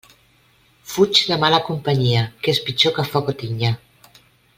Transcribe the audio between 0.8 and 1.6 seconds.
Fuig de mala